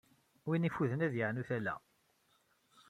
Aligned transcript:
Win 0.47 0.65
yeffuden, 0.67 1.03
ad 1.05 1.13
yeɛnu 1.15 1.43
tala. 1.49 1.75